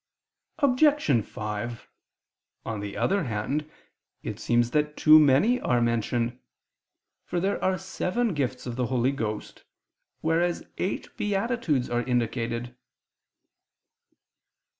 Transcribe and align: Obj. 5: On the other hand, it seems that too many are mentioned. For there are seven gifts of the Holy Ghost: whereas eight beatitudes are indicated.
Obj. 0.57 1.21
5: 1.23 1.87
On 2.65 2.79
the 2.79 2.97
other 2.97 3.25
hand, 3.25 3.69
it 4.23 4.39
seems 4.39 4.71
that 4.71 4.97
too 4.97 5.19
many 5.19 5.59
are 5.61 5.79
mentioned. 5.79 6.39
For 7.23 7.39
there 7.39 7.63
are 7.63 7.77
seven 7.77 8.33
gifts 8.33 8.65
of 8.65 8.77
the 8.77 8.87
Holy 8.87 9.11
Ghost: 9.11 9.63
whereas 10.21 10.65
eight 10.79 11.15
beatitudes 11.17 11.87
are 11.87 12.01
indicated. 12.01 12.75